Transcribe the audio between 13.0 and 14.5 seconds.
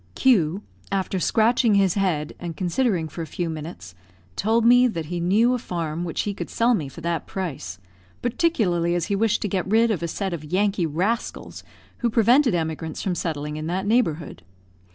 from settling in that neighbourhood.